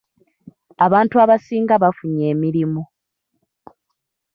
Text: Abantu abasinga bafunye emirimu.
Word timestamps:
Abantu 0.85 1.15
abasinga 1.23 1.73
bafunye 1.83 2.25
emirimu. 2.33 2.83